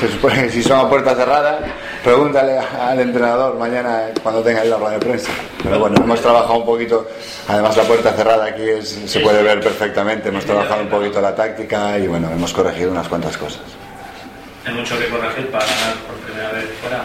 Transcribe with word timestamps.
se 0.00 0.08
supone 0.10 0.42
que 0.42 0.50
si 0.50 0.62
son 0.62 0.78
a 0.78 0.88
puerta 0.88 1.14
cerrada, 1.14 1.60
pregúntale 2.04 2.58
al 2.58 3.00
entrenador 3.00 3.56
mañana 3.56 4.08
cuando 4.22 4.42
tenga 4.42 4.64
la 4.64 4.76
rueda 4.76 4.92
de 4.92 4.98
prensa. 4.98 5.30
Pero 5.62 5.78
bueno, 5.78 5.96
hemos 6.02 6.20
trabajado 6.20 6.58
un 6.58 6.66
poquito, 6.66 7.08
además 7.48 7.76
la 7.76 7.84
puerta 7.84 8.12
cerrada 8.12 8.44
aquí 8.46 8.62
es, 8.62 8.88
se 9.06 9.20
puede 9.20 9.42
ver 9.42 9.60
perfectamente, 9.60 10.28
hemos 10.28 10.44
trabajado 10.44 10.82
un 10.82 10.88
poquito 10.88 11.20
la 11.20 11.34
táctica 11.34 11.98
y 11.98 12.06
bueno, 12.06 12.30
hemos 12.30 12.52
corregido 12.52 12.90
unas 12.90 13.08
cuantas 13.08 13.36
cosas. 13.36 13.62
Hay 14.66 14.74
mucho 14.74 14.98
que 14.98 15.08
corregir 15.08 15.50
para 15.50 15.64
ganar 15.64 15.94
por 16.06 16.16
primera 16.16 16.50
vez 16.52 16.66
fuera. 16.80 17.04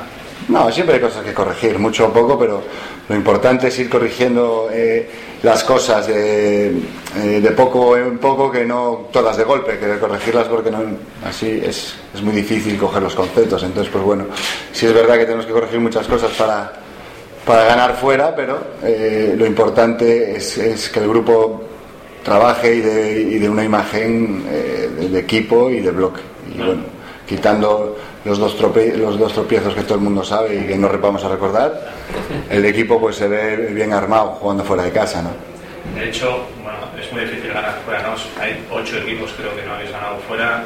No, 0.49 0.71
siempre 0.71 0.95
hay 0.95 1.01
cosas 1.01 1.23
que 1.23 1.33
corregir, 1.33 1.79
mucho 1.79 2.07
o 2.07 2.13
poco, 2.13 2.37
pero 2.37 2.61
lo 3.07 3.15
importante 3.15 3.67
es 3.67 3.79
ir 3.79 3.89
corrigiendo 3.89 4.69
eh, 4.71 5.09
las 5.43 5.63
cosas 5.63 6.07
de, 6.07 6.67
eh, 6.67 7.41
de, 7.41 7.51
poco 7.51 7.95
en 7.97 8.17
poco, 8.17 8.51
que 8.51 8.65
no 8.65 9.07
todas 9.11 9.37
de 9.37 9.43
golpe, 9.43 9.77
que 9.77 9.87
de 9.87 9.99
corregirlas 9.99 10.47
porque 10.47 10.71
no, 10.71 10.79
así 11.25 11.61
es, 11.63 11.95
es, 12.13 12.21
muy 12.21 12.33
difícil 12.35 12.77
coger 12.77 13.01
los 13.03 13.15
conceptos. 13.15 13.63
Entonces, 13.63 13.91
pues 13.91 14.03
bueno, 14.03 14.25
sí 14.71 14.85
es 14.85 14.93
verdad 14.93 15.15
que 15.15 15.25
tenemos 15.25 15.45
que 15.45 15.51
corregir 15.51 15.79
muchas 15.79 16.07
cosas 16.07 16.31
para, 16.31 16.73
para 17.45 17.63
ganar 17.65 17.95
fuera, 17.95 18.35
pero 18.35 18.59
eh, 18.83 19.35
lo 19.37 19.45
importante 19.45 20.35
es, 20.35 20.57
es, 20.57 20.89
que 20.89 20.99
el 20.99 21.07
grupo 21.07 21.63
trabaje 22.23 22.75
y 22.75 22.81
de, 22.81 23.21
y 23.21 23.39
de 23.39 23.49
una 23.49 23.63
imagen 23.63 24.43
de, 24.45 25.19
equipo 25.19 25.69
y 25.69 25.79
de 25.79 25.91
bloque. 25.91 26.21
Y 26.53 26.57
bueno, 26.57 26.83
quitando 27.27 27.97
los 28.25 28.37
dos, 28.37 28.55
trope 28.57 28.95
los 28.97 29.17
dos 29.17 29.33
tropiezos 29.33 29.73
que 29.73 29.81
todo 29.81 29.95
el 29.95 30.01
mundo 30.01 30.23
sabe 30.23 30.55
y 30.55 30.67
que 30.67 30.77
no 30.77 30.89
vamos 30.99 31.23
a 31.23 31.29
recordar, 31.29 31.91
el 32.49 32.65
equipo 32.65 32.99
pues 32.99 33.15
se 33.15 33.27
ve 33.27 33.55
bien 33.73 33.93
armado 33.93 34.37
jugando 34.39 34.63
fuera 34.63 34.83
de 34.83 34.91
casa, 34.91 35.21
¿no? 35.21 35.31
De 35.95 36.09
hecho, 36.09 36.45
bueno, 36.63 36.79
es 36.99 37.11
muy 37.11 37.21
difícil 37.21 37.53
ganar 37.53 37.79
fuera, 37.83 38.03
¿no? 38.03 38.15
Hay 38.41 38.65
ocho 38.71 38.97
equipos 38.97 39.31
creo 39.37 39.55
que 39.55 39.63
no 39.63 39.73
habéis 39.73 39.91
ganado 39.91 40.17
fuera. 40.27 40.63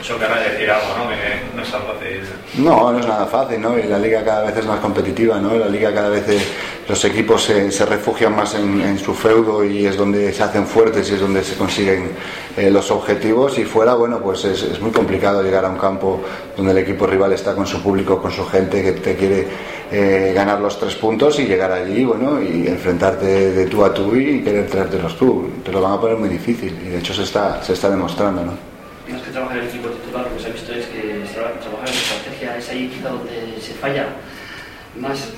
Eso 0.00 0.18
querrá 0.18 0.40
decir 0.40 0.70
algo, 0.70 0.88
¿no? 0.98 1.08
Que 1.08 1.56
no 1.56 1.62
es 1.62 1.74
algo 1.74 1.94
fácil. 1.94 2.22
No, 2.58 2.92
no 2.92 2.98
es 2.98 3.06
nada 3.06 3.26
fácil, 3.26 3.60
¿no? 3.60 3.78
Y 3.78 3.84
la 3.84 3.98
liga 3.98 4.22
cada 4.24 4.44
vez 4.44 4.56
es 4.56 4.66
más 4.66 4.80
competitiva, 4.80 5.38
¿no? 5.38 5.56
La 5.56 5.68
liga 5.68 5.92
cada 5.94 6.10
vez 6.10 6.28
eh, 6.28 6.38
los 6.88 7.04
equipos 7.04 7.42
se, 7.42 7.70
se 7.72 7.84
refugian 7.84 8.34
más 8.34 8.54
en, 8.54 8.80
en, 8.80 8.98
su 8.98 9.12
feudo 9.12 9.64
y 9.64 9.86
es 9.86 9.96
donde 9.96 10.32
se 10.32 10.42
hacen 10.42 10.66
fuertes 10.66 11.10
y 11.10 11.14
es 11.14 11.20
donde 11.20 11.42
se 11.42 11.56
consiguen 11.56 12.10
eh, 12.56 12.70
los 12.70 12.90
objetivos 12.90 13.58
y 13.58 13.64
fuera, 13.64 13.94
bueno, 13.94 14.20
pues 14.20 14.44
es, 14.44 14.62
es, 14.62 14.80
muy 14.80 14.92
complicado 14.92 15.42
llegar 15.42 15.64
a 15.64 15.68
un 15.68 15.78
campo 15.78 16.22
donde 16.56 16.72
el 16.72 16.78
equipo 16.78 17.06
rival 17.06 17.32
está 17.32 17.54
con 17.54 17.66
su 17.66 17.82
público, 17.82 18.22
con 18.22 18.30
su 18.30 18.44
gente 18.46 18.82
que 18.82 18.92
te 18.92 19.16
quiere 19.16 19.46
eh, 19.90 20.32
ganar 20.34 20.60
los 20.60 20.78
tres 20.78 20.94
puntos 20.94 21.38
y 21.40 21.46
llegar 21.46 21.72
allí, 21.72 22.04
bueno, 22.04 22.40
y 22.40 22.68
enfrentarte 22.68 23.52
de 23.52 23.66
tú 23.66 23.84
a 23.84 23.92
tú 23.92 24.14
y 24.14 24.42
querer 24.42 24.66
traértelos 24.68 25.16
tú. 25.16 25.50
Te 25.64 25.72
lo 25.72 25.80
van 25.80 25.94
a 25.94 26.00
poner 26.00 26.16
muy 26.16 26.28
difícil 26.28 26.76
y 26.84 26.88
de 26.90 26.98
hecho 26.98 27.14
se 27.14 27.24
está, 27.24 27.62
se 27.62 27.72
está 27.72 27.90
demostrando, 27.90 28.44
¿no? 28.44 28.52
Más 29.12 29.22
que 29.22 29.30
trabajar 29.30 29.58
el 29.58 29.66
equipo 29.66 29.88
titular, 29.88 30.24
lo 30.24 30.36
que 30.36 30.42
se 30.42 30.48
ha 30.48 30.52
visto 30.52 30.72
es 30.72 30.86
que 30.86 31.00
trabajar 31.34 31.88
en 31.88 31.94
estrategia 31.94 32.56
es 32.58 32.68
ahí 32.68 32.88
quizá 32.88 33.08
donde 33.10 33.60
se 33.60 33.74
falla 33.74 34.06
más 35.00 35.28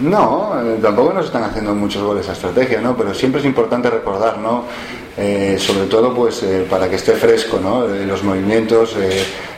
no, 0.00 0.52
eh, 0.62 0.78
tampoco 0.80 1.12
nos 1.12 1.26
están 1.26 1.44
haciendo 1.44 1.74
muchos 1.74 2.02
goles 2.02 2.28
a 2.28 2.32
estrategia, 2.32 2.80
¿no? 2.80 2.96
Pero 2.96 3.14
siempre 3.14 3.40
es 3.40 3.46
importante 3.46 3.90
recordar, 3.90 4.38
¿no? 4.38 4.64
Eh, 5.16 5.56
sobre 5.58 5.86
todo, 5.86 6.14
pues, 6.14 6.42
eh, 6.42 6.66
para 6.68 6.88
que 6.88 6.96
esté 6.96 7.12
fresco, 7.12 7.58
¿no? 7.60 7.88
los 7.88 8.22
movimientos, 8.22 8.94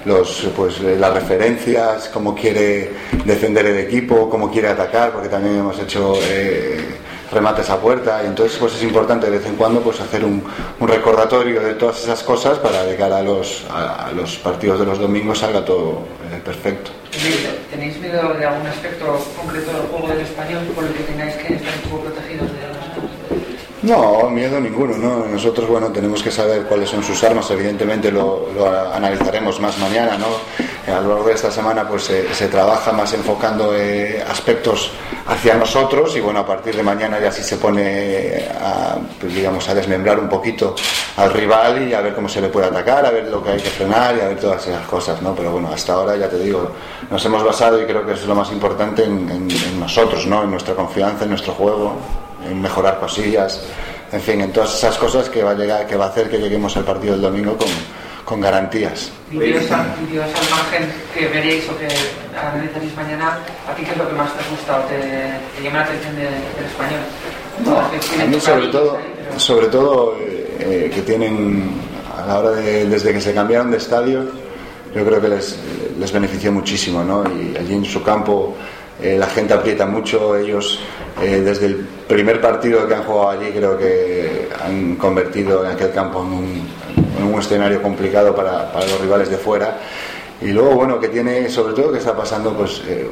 los, 0.06 0.48
pues, 0.56 0.80
las 0.80 1.12
referencias, 1.12 2.08
cómo 2.08 2.34
quiere 2.34 2.90
defender 3.26 3.66
el 3.66 3.78
equipo, 3.80 4.30
cómo 4.30 4.50
quiere 4.50 4.68
atacar, 4.68 5.12
porque 5.12 5.28
también 5.28 5.58
hemos 5.58 5.78
hecho 5.78 6.14
remates 7.32 7.70
a 7.70 7.78
puerta 7.78 8.22
y 8.22 8.26
entonces 8.26 8.56
pues 8.58 8.74
es 8.74 8.82
importante 8.82 9.26
de 9.30 9.38
vez 9.38 9.46
en 9.46 9.56
cuando 9.56 9.80
pues 9.80 10.00
hacer 10.00 10.24
un, 10.24 10.42
un 10.78 10.88
recordatorio 10.88 11.60
de 11.60 11.74
todas 11.74 12.02
esas 12.02 12.22
cosas 12.22 12.58
para 12.58 12.84
de 12.84 12.96
cara 12.96 13.18
a 13.18 13.22
los, 13.22 13.64
a, 13.70 14.06
a 14.06 14.12
los 14.12 14.36
partidos 14.36 14.80
de 14.80 14.86
los 14.86 14.98
domingos 14.98 15.38
salga 15.38 15.64
todo 15.64 16.02
eh, 16.32 16.40
perfecto. 16.44 16.90
¿Tenéis 17.70 17.98
miedo 17.98 18.34
de 18.34 18.46
algún 18.46 18.66
aspecto 18.66 19.18
concreto 19.36 19.72
del 19.72 19.82
juego 19.82 20.08
del 20.08 20.20
español 20.20 20.62
por 20.74 20.84
el 20.84 20.92
que 20.92 21.02
tengáis 21.04 21.34
que 21.36 21.54
estar 21.54 21.74
un 21.84 21.90
poco 21.90 22.04
protegidos 22.04 22.48
de 22.52 22.70
no, 23.82 24.28
miedo 24.28 24.60
ninguno, 24.60 24.98
¿no? 24.98 25.24
Nosotros, 25.24 25.66
bueno, 25.66 25.88
tenemos 25.88 26.22
que 26.22 26.30
saber 26.30 26.64
cuáles 26.64 26.90
son 26.90 27.02
sus 27.02 27.24
armas, 27.24 27.50
evidentemente 27.50 28.12
lo, 28.12 28.48
lo 28.54 28.68
analizaremos 28.92 29.58
más 29.58 29.78
mañana, 29.78 30.18
¿no? 30.18 30.26
A 30.94 31.00
lo 31.00 31.14
largo 31.14 31.28
de 31.28 31.34
esta 31.34 31.50
semana, 31.50 31.88
pues 31.88 32.04
se, 32.04 32.34
se 32.34 32.48
trabaja 32.48 32.92
más 32.92 33.14
enfocando 33.14 33.74
eh, 33.74 34.22
aspectos 34.28 34.90
hacia 35.30 35.54
nosotros 35.54 36.14
y, 36.16 36.20
bueno, 36.20 36.40
a 36.40 36.46
partir 36.46 36.76
de 36.76 36.82
mañana 36.82 37.20
ya 37.20 37.30
sí 37.30 37.42
se 37.42 37.56
pone 37.56 38.48
a, 38.60 38.96
pues, 39.20 39.34
digamos, 39.34 39.68
a 39.68 39.74
desmembrar 39.74 40.18
un 40.18 40.28
poquito 40.28 40.74
al 41.16 41.32
rival 41.32 41.88
y 41.88 41.94
a 41.94 42.00
ver 42.00 42.14
cómo 42.14 42.28
se 42.28 42.40
le 42.40 42.48
puede 42.48 42.66
atacar, 42.66 43.06
a 43.06 43.10
ver 43.10 43.28
lo 43.28 43.42
que 43.42 43.50
hay 43.50 43.60
que 43.60 43.70
frenar 43.70 44.16
y 44.16 44.20
a 44.20 44.28
ver 44.28 44.40
todas 44.40 44.66
esas 44.66 44.86
cosas, 44.86 45.22
¿no? 45.22 45.34
Pero 45.34 45.52
bueno, 45.52 45.70
hasta 45.72 45.94
ahora, 45.94 46.16
ya 46.16 46.28
te 46.28 46.38
digo, 46.38 46.72
nos 47.08 47.24
hemos 47.24 47.44
basado 47.44 47.80
y 47.80 47.86
creo 47.86 48.04
que 48.04 48.12
es 48.12 48.26
lo 48.26 48.34
más 48.34 48.50
importante 48.50 49.04
en 49.04 49.78
nosotros, 49.78 50.26
¿no? 50.26 50.42
En 50.42 50.50
nuestra 50.50 50.74
confianza, 50.74 51.24
en 51.24 51.30
nuestro 51.30 51.52
juego 51.52 51.94
en 52.48 52.60
mejorar 52.60 52.98
cosillas, 52.98 53.60
en 54.12 54.20
fin, 54.20 54.40
en 54.40 54.52
todas 54.52 54.74
esas 54.74 54.96
cosas 54.96 55.28
que 55.28 55.42
va 55.42 55.52
a 55.52 55.54
llegar, 55.54 55.86
que 55.86 55.96
va 55.96 56.06
a 56.06 56.08
hacer 56.08 56.28
que 56.28 56.38
lleguemos 56.38 56.76
al 56.76 56.84
partido 56.84 57.12
del 57.12 57.22
domingo 57.22 57.56
con, 57.56 57.68
con 58.30 58.40
garantías. 58.40 59.10
Vídeos 59.28 59.68
al, 59.72 59.80
al 59.80 60.50
margen 60.50 60.92
que 61.12 61.26
veréis 61.26 61.68
o 61.68 61.76
que 61.76 61.88
analizaréis 62.38 62.94
mañana, 62.94 63.38
¿a 63.68 63.74
ti 63.74 63.82
qué 63.82 63.90
es 63.90 63.96
lo 63.98 64.08
que 64.08 64.14
más 64.14 64.30
te 64.36 64.48
gusta 64.48 64.78
o 64.78 64.82
te, 64.84 64.96
te 65.56 65.64
llama 65.64 65.78
la 65.80 65.84
atención 65.86 66.14
de, 66.14 66.22
del 66.22 66.66
español? 66.70 67.00
No, 67.64 67.80
a 67.80 68.26
mí 68.28 68.40
sobre 68.40 68.68
todo, 68.68 68.98
sobre 69.36 69.66
todo 69.66 70.16
eh, 70.20 70.92
que 70.94 71.02
tienen, 71.02 71.72
a 72.16 72.24
la 72.24 72.38
hora 72.38 72.50
de, 72.52 72.86
desde 72.86 73.12
que 73.12 73.20
se 73.20 73.34
cambiaron 73.34 73.72
de 73.72 73.78
estadio, 73.78 74.22
yo 74.94 75.04
creo 75.04 75.20
que 75.20 75.28
les, 75.28 75.58
les 75.98 76.12
benefició 76.12 76.52
muchísimo, 76.52 77.02
¿no? 77.02 77.24
Y 77.24 77.56
allí 77.56 77.74
en 77.74 77.84
su 77.84 78.00
campo 78.00 78.54
eh, 79.02 79.16
la 79.18 79.26
gente 79.26 79.54
aprieta 79.54 79.86
mucho, 79.86 80.36
ellos 80.36 80.80
eh, 81.22 81.40
desde 81.40 81.66
el 81.66 81.76
primer 82.08 82.40
partido 82.40 82.86
que 82.88 82.94
han 82.94 83.04
jugado 83.04 83.30
allí 83.30 83.50
creo 83.50 83.76
que 83.76 84.48
han 84.64 84.96
convertido 84.96 85.64
en 85.64 85.72
aquel 85.72 85.92
campo 85.92 86.22
en 86.22 86.32
un, 86.32 86.68
en 87.18 87.24
un 87.24 87.38
escenario 87.38 87.82
complicado 87.82 88.34
para, 88.34 88.72
para, 88.72 88.86
los 88.86 89.00
rivales 89.00 89.30
de 89.30 89.36
fuera. 89.36 89.78
Y 90.40 90.48
luego 90.48 90.74
bueno 90.74 90.98
que 90.98 91.08
tiene 91.08 91.48
sobre 91.50 91.74
todo 91.74 91.92
que 91.92 91.98
está 91.98 92.16
pasando 92.16 92.54
pues 92.54 92.82
eh, 92.86 93.08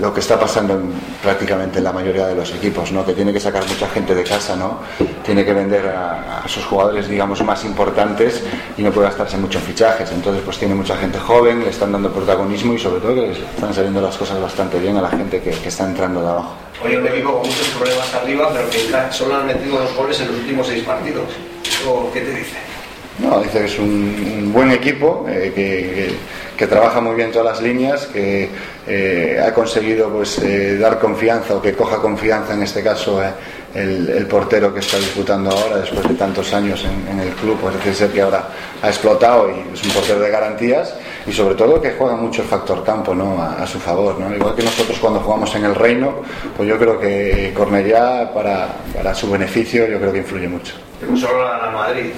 lo 0.00 0.12
que 0.12 0.20
está 0.20 0.38
pasando 0.38 0.74
en, 0.74 0.92
prácticamente 1.22 1.78
en 1.78 1.84
la 1.84 1.92
mayoría 1.92 2.26
de 2.26 2.34
los 2.34 2.52
equipos, 2.54 2.92
¿no? 2.92 3.04
que 3.04 3.12
tiene 3.12 3.32
que 3.32 3.40
sacar 3.40 3.66
mucha 3.66 3.88
gente 3.88 4.14
de 4.14 4.24
casa, 4.24 4.56
¿no? 4.56 4.80
tiene 5.24 5.44
que 5.44 5.52
vender 5.52 5.88
a, 5.88 6.40
a, 6.40 6.48
sus 6.48 6.64
jugadores 6.64 7.08
digamos 7.08 7.42
más 7.42 7.64
importantes 7.64 8.42
y 8.76 8.82
no 8.82 8.92
puede 8.92 9.08
gastarse 9.08 9.36
mucho 9.36 9.58
en 9.58 9.64
fichajes, 9.64 10.10
entonces 10.12 10.42
pues 10.44 10.58
tiene 10.58 10.74
mucha 10.74 10.96
gente 10.96 11.18
joven, 11.18 11.60
le 11.60 11.70
están 11.70 11.92
dando 11.92 12.12
protagonismo 12.12 12.74
y 12.74 12.78
sobre 12.78 13.00
todo 13.00 13.14
que 13.14 13.28
les 13.28 13.38
están 13.38 13.72
saliendo 13.72 14.00
las 14.00 14.16
cosas 14.16 14.40
bastante 14.40 14.78
bien 14.78 14.96
a 14.96 15.02
la 15.02 15.10
gente 15.10 15.40
que, 15.40 15.50
que 15.50 15.68
está 15.68 15.84
entrando 15.84 16.20
de 16.20 16.28
abajo. 16.28 16.54
Hoy 16.84 16.94
un 16.94 17.06
equipo 17.06 17.32
con 17.32 17.48
muchos 17.48 17.68
problemas 17.68 18.14
arriba, 18.14 18.50
pero 18.52 18.68
que 18.68 19.12
solo 19.12 19.36
han 19.36 19.46
metido 19.46 19.78
dos 19.78 19.94
goles 19.96 20.20
en 20.20 20.28
los 20.28 20.36
últimos 20.36 20.66
seis 20.66 20.84
partidos. 20.84 21.24
¿O 21.88 22.12
¿Qué 22.12 22.20
te 22.20 22.30
dice? 22.30 22.56
No, 23.18 23.40
dice 23.40 23.60
que 23.60 23.64
es 23.64 23.78
un, 23.78 24.42
un 24.42 24.52
buen 24.52 24.70
equipo, 24.70 25.24
eh, 25.28 25.52
que, 25.54 25.62
que, 25.62 26.14
que, 26.56 26.66
trabaja 26.66 27.00
muy 27.00 27.14
bien 27.14 27.30
todas 27.30 27.46
las 27.46 27.62
líneas, 27.62 28.06
que 28.06 28.48
eh, 28.86 29.42
ha 29.44 29.52
conseguido 29.52 30.08
pues, 30.08 30.38
eh, 30.38 30.78
dar 30.78 30.98
confianza 30.98 31.54
o 31.54 31.62
que 31.62 31.74
coja 31.74 31.98
confianza 31.98 32.54
en 32.54 32.62
este 32.62 32.82
caso 32.82 33.22
eh, 33.22 33.30
el, 33.74 34.08
el, 34.08 34.26
portero 34.26 34.72
que 34.72 34.80
está 34.80 34.96
disputando 34.96 35.50
ahora 35.50 35.78
después 35.78 36.08
de 36.08 36.14
tantos 36.14 36.52
años 36.54 36.84
en, 36.84 37.12
en 37.12 37.20
el 37.20 37.34
club, 37.34 37.58
pues 37.60 37.74
decir 37.74 37.94
ser 37.94 38.10
que 38.10 38.22
ahora 38.22 38.48
ha 38.82 38.88
explotado 38.88 39.50
y 39.50 39.74
es 39.74 39.82
un 39.84 39.90
portero 39.90 40.20
de 40.20 40.30
garantías 40.30 40.94
y 41.26 41.32
sobre 41.32 41.54
todo 41.54 41.80
que 41.80 41.92
juega 41.92 42.16
mucho 42.16 42.42
el 42.42 42.48
factor 42.48 42.82
campo 42.84 43.14
¿no? 43.14 43.42
a, 43.42 43.62
a, 43.62 43.66
su 43.66 43.78
favor, 43.78 44.18
¿no? 44.18 44.34
igual 44.34 44.54
que 44.54 44.62
nosotros 44.62 44.98
cuando 44.98 45.20
jugamos 45.20 45.54
en 45.56 45.64
el 45.64 45.74
Reino, 45.74 46.22
pues 46.56 46.68
yo 46.68 46.78
creo 46.78 46.98
que 46.98 47.52
Cornellá 47.54 48.32
para, 48.32 48.68
para 48.94 49.14
su 49.14 49.30
beneficio 49.30 49.86
yo 49.86 49.98
creo 49.98 50.12
que 50.12 50.18
influye 50.18 50.48
mucho. 50.48 50.74
Solo 51.14 51.46
a 51.46 51.70
Madrid. 51.70 52.12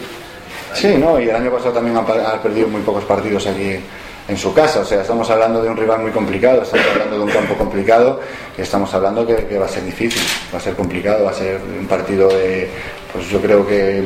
Sí, 0.75 0.95
¿no? 0.97 1.19
y 1.19 1.29
el 1.29 1.35
año 1.35 1.51
pasado 1.51 1.73
también 1.73 1.97
ha, 1.97 2.01
ha, 2.01 2.43
perdido 2.43 2.69
muy 2.69 2.83
pocos 2.83 3.05
partidos 3.05 3.47
aquí 3.47 3.81
en 4.29 4.37
su 4.37 4.53
casa, 4.53 4.81
o 4.81 4.85
sea, 4.85 5.01
estamos 5.01 5.29
hablando 5.31 5.63
de 5.63 5.71
un 5.71 5.77
rival 5.77 6.01
muy 6.01 6.11
complicado, 6.11 6.63
estamos 6.63 6.87
hablando 6.93 7.17
de 7.17 7.23
un 7.25 7.31
campo 7.31 7.55
complicado, 7.55 8.21
estamos 8.57 8.93
hablando 8.93 9.27
que, 9.27 9.59
va 9.59 9.65
a 9.65 9.69
ser 9.69 9.85
difícil, 9.85 10.23
va 10.53 10.59
a 10.59 10.61
ser 10.61 10.75
complicado, 10.75 11.25
va 11.25 11.31
a 11.31 11.35
ser 11.35 11.61
un 11.81 11.87
partido 11.87 12.29
de, 12.29 12.69
pues 13.13 13.29
yo 13.31 13.41
creo 13.41 13.67
que 13.67 14.05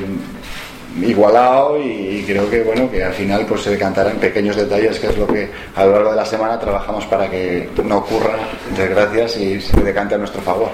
igualado 1.00 1.80
y, 1.80 2.18
y, 2.18 2.24
creo 2.26 2.50
que 2.50 2.62
bueno 2.62 2.90
que 2.90 3.02
al 3.02 3.14
final 3.14 3.46
pues 3.46 3.62
se 3.62 3.70
decantará 3.70 4.10
en 4.10 4.18
pequeños 4.18 4.56
detalles 4.56 4.98
que 4.98 5.06
es 5.06 5.16
lo 5.16 5.26
que 5.26 5.48
a 5.74 5.86
lo 5.86 5.92
largo 5.92 6.10
de 6.10 6.16
la 6.16 6.26
semana 6.26 6.60
trabajamos 6.60 7.06
para 7.06 7.30
que 7.30 7.70
no 7.82 7.96
ocurra 7.96 8.36
desgracias 8.76 9.38
y 9.38 9.58
se 9.58 9.80
decante 9.80 10.16
a 10.16 10.18
nuestro 10.18 10.42
favor. 10.42 10.68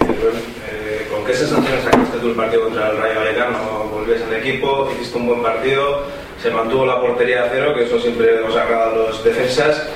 Eh, 0.00 1.06
¿Con 1.10 1.24
qué 1.24 1.32
sensaciones 1.34 1.84
sacaste 1.84 2.18
tú 2.18 2.28
el 2.30 2.34
partido 2.34 2.64
contra 2.64 2.90
el 2.90 2.96
Rayo 2.96 3.20
Vallecano? 3.20 3.58
Volvías 3.92 4.22
al 4.22 4.34
equipo, 4.34 4.90
hiciste 4.92 5.18
un 5.18 5.26
buen 5.28 5.42
partido, 5.42 6.02
se 6.42 6.50
mantuvo 6.50 6.84
la 6.84 7.00
portería 7.00 7.44
a 7.44 7.48
cero, 7.50 7.72
que 7.74 7.84
eso 7.84 8.00
siempre 8.00 8.40
nos 8.40 8.56
agrada 8.56 8.90
a 8.90 8.94
los 8.94 9.22
defensas, 9.22 9.86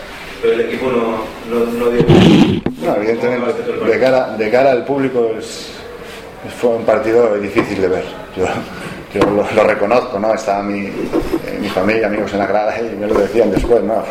pero 0.41 0.55
el 0.55 0.61
equipo 0.61 0.87
no, 0.91 1.25
no, 1.51 1.67
no 1.73 1.91
dio. 1.91 2.05
No, 2.83 2.97
evidentemente, 2.97 3.63
de 3.85 4.01
cara, 4.01 4.37
de 4.37 4.51
cara 4.51 4.71
al 4.71 4.85
público 4.85 5.33
es, 5.37 5.73
fue 6.61 6.71
un 6.71 6.85
partido 6.85 7.37
difícil 7.39 7.81
de 7.81 7.89
ver. 7.89 8.05
Yo, 8.37 8.47
yo 9.13 9.29
lo, 9.31 9.65
reconozco, 9.65 10.19
¿no? 10.21 10.35
Estaba 10.35 10.63
mi, 10.63 10.87
eh, 10.87 11.59
mi 11.61 11.69
familia, 11.69 12.07
amigos 12.07 12.33
en 12.33 12.39
la 12.39 12.47
grada 12.47 12.79
y 12.81 12.95
me 12.95 13.09
lo 13.09 13.15
decían 13.15 13.51
después, 13.51 13.83
¿no? 13.83 14.05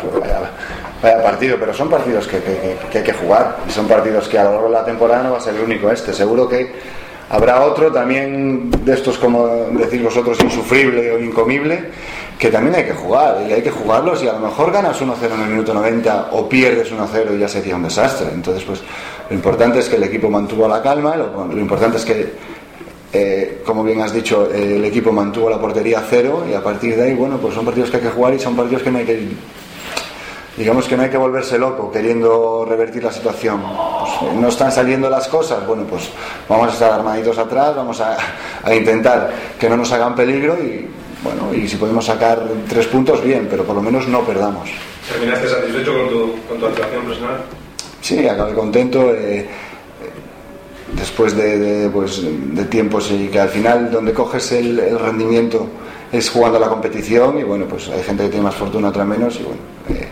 Vaya, 1.02 1.22
partido, 1.22 1.56
pero 1.58 1.72
son 1.72 1.88
partidos 1.88 2.26
que, 2.26 2.38
que, 2.90 2.98
hay 2.98 3.04
que 3.04 3.12
jugar 3.12 3.56
y 3.66 3.70
son 3.70 3.86
partidos 3.86 4.28
que 4.28 4.38
a 4.38 4.44
lo 4.44 4.52
largo 4.52 4.68
de 4.68 4.74
la 4.74 4.84
temporada 4.84 5.22
no 5.22 5.32
va 5.32 5.38
a 5.38 5.40
ser 5.40 5.54
el 5.54 5.62
único 5.62 5.90
este. 5.90 6.12
Seguro 6.12 6.48
que 6.48 6.74
habrá 7.30 7.64
otro 7.64 7.92
también 7.92 8.70
de 8.84 8.94
estos, 8.94 9.18
como 9.18 9.46
decís 9.46 10.02
vosotros, 10.02 10.38
insufrible 10.42 11.12
o 11.12 11.18
incomible, 11.18 11.90
que 12.38 12.50
también 12.50 12.74
hay 12.76 12.84
que 12.84 12.92
jugar 12.92 13.44
y 13.48 13.52
hay 13.52 13.62
que 13.62 13.70
jugarlos 13.70 14.22
y 14.22 14.28
a 14.28 14.34
lo 14.34 14.40
mejor 14.40 14.70
ganas 14.70 15.00
1-0 15.00 15.34
en 15.34 15.40
el 15.40 15.48
minuto 15.48 15.72
90 15.72 16.28
o 16.32 16.48
pierdes 16.48 16.92
1-0 16.92 17.34
y 17.34 17.38
ya 17.38 17.48
sería 17.48 17.76
un 17.76 17.82
desastre. 17.82 18.28
Entonces, 18.32 18.62
pues 18.64 18.82
lo 19.28 19.34
importante 19.34 19.78
es 19.78 19.88
que 19.88 19.96
el 19.96 20.04
equipo 20.04 20.28
mantuvo 20.28 20.68
la 20.68 20.82
calma, 20.82 21.16
lo, 21.16 21.58
importante 21.58 21.96
es 21.96 22.04
que 22.04 22.32
eh, 23.12 23.62
como 23.64 23.82
bien 23.82 24.00
has 24.02 24.12
dicho, 24.12 24.50
el 24.52 24.84
equipo 24.84 25.10
mantuvo 25.12 25.48
la 25.48 25.58
portería 25.58 26.02
cero 26.08 26.44
y 26.50 26.54
a 26.54 26.62
partir 26.62 26.96
de 26.96 27.04
ahí, 27.04 27.14
bueno, 27.14 27.38
pues 27.38 27.54
son 27.54 27.64
partidos 27.64 27.90
que 27.90 27.96
hay 27.96 28.02
que 28.02 28.10
jugar 28.10 28.34
y 28.34 28.38
son 28.38 28.54
partidos 28.54 28.82
que 28.82 28.90
no 28.90 28.98
hay 28.98 29.04
que, 29.04 29.28
digamos 30.56 30.86
que 30.86 30.96
no 30.96 31.04
hay 31.04 31.10
que 31.10 31.16
volverse 31.16 31.58
loco 31.58 31.90
queriendo 31.90 32.66
revertir 32.68 33.02
la 33.04 33.12
situación. 33.12 33.62
Pues, 34.20 34.34
no 34.34 34.48
están 34.48 34.72
saliendo 34.72 35.10
las 35.10 35.28
cosas, 35.28 35.66
bueno, 35.66 35.84
pues 35.84 36.10
vamos 36.48 36.68
a 36.68 36.72
estar 36.72 36.92
armaditos 36.92 37.38
atrás, 37.38 37.74
vamos 37.74 38.00
a, 38.00 38.16
intentar 38.74 39.30
que 39.58 39.68
no 39.68 39.76
nos 39.76 39.92
hagan 39.92 40.14
peligro 40.14 40.56
y, 40.62 40.88
bueno, 41.22 41.54
y 41.54 41.68
si 41.68 41.76
podemos 41.76 42.04
sacar 42.04 42.42
tres 42.68 42.86
puntos, 42.86 43.22
bien, 43.22 43.46
pero 43.50 43.64
por 43.64 43.76
lo 43.76 43.82
menos 43.82 44.06
no 44.08 44.22
perdamos. 44.22 44.70
¿Terminaste 45.08 45.48
satisfecho 45.48 45.92
con 45.92 46.08
tu, 46.08 46.48
con 46.48 46.58
tu 46.58 46.66
actuación 46.66 47.04
personal? 47.04 47.36
Sí, 48.00 48.28
acabé 48.28 48.54
contento. 48.54 49.12
Eh, 49.12 49.48
después 50.94 51.36
de, 51.36 51.90
pues, 51.92 52.22
de 52.22 52.64
tiempos 52.64 53.10
y 53.10 53.28
que 53.28 53.40
al 53.40 53.48
final 53.48 53.90
donde 53.90 54.12
coges 54.12 54.52
el, 54.52 54.98
rendimiento 54.98 55.66
es 56.12 56.30
jugando 56.30 56.58
la 56.58 56.68
competición 56.68 57.38
y 57.38 57.42
bueno, 57.42 57.66
pues 57.66 57.88
hay 57.88 58.02
gente 58.02 58.24
que 58.24 58.30
tiene 58.30 58.44
más 58.44 58.54
fortuna, 58.54 58.88
otra 58.88 59.04
menos 59.04 59.38
y 59.40 59.42
bueno, 59.42 59.60
eh, 59.90 60.08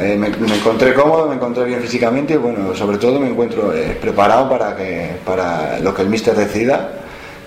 eh, 0.00 0.16
me, 0.16 0.28
encontré 0.28 0.94
cómodo, 0.94 1.28
me 1.28 1.34
encontré 1.34 1.64
bien 1.64 1.80
físicamente 1.80 2.34
y 2.34 2.36
bueno, 2.36 2.74
sobre 2.74 2.98
todo 2.98 3.20
me 3.20 3.28
encuentro 3.28 3.72
eh, 3.72 3.96
preparado 4.00 4.48
para, 4.48 4.74
que, 4.74 5.16
para 5.24 5.78
lo 5.80 5.94
que 5.94 6.02
el 6.02 6.08
míster 6.08 6.34
decida 6.34 6.92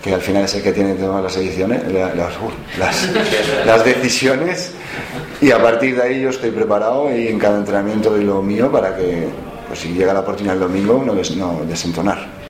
que 0.04 0.14
al 0.14 0.22
final 0.22 0.44
es 0.44 0.54
el 0.56 0.62
que 0.62 0.74
tiene 0.74 0.96
todas 0.96 1.24
las 1.24 1.38
ediciones, 1.38 1.82
las, 1.92 2.34
las, 3.66 3.86
decisiones 3.86 4.72
y 5.40 5.52
a 5.52 5.62
partir 5.62 5.96
de 5.96 6.04
ahí 6.04 6.22
yo 6.22 6.30
estoy 6.30 6.52
preparado 6.52 7.10
y 7.16 7.30
en 7.30 7.40
cada 7.40 7.58
entrenamiento 7.58 8.10
doy 8.10 8.26
lo 8.26 8.42
mío 8.42 8.70
para 8.70 8.98
que 8.98 9.30
pues 9.66 9.80
si 9.80 9.94
llega 9.94 10.14
la 10.14 10.20
oportunidad 10.20 10.56
el 10.56 10.62
domingo 10.62 11.02
no, 11.06 11.14
no 11.14 11.66
desentonar. 11.66 12.34